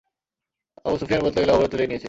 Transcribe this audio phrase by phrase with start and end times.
[0.85, 1.99] Abu Sufyan বলতে গেলে অবরোধ তুলেই নিয়েছে।